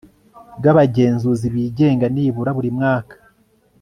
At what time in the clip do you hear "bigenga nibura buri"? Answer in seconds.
1.55-2.69